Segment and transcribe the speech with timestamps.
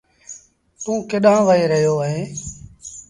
[0.83, 2.29] توٚنٚ ڪيڏآنٚ وهي رهيو اهينٚ